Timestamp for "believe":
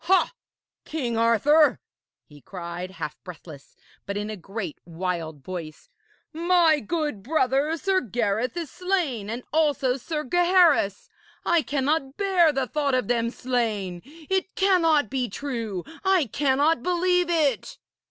16.81-17.29